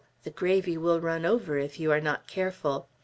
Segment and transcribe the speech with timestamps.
[0.23, 2.87] The gravy will run over if you are not careful.